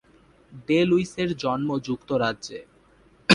[0.67, 2.59] ডে-লুইসের জন্ম যুক্তরাজ্যে।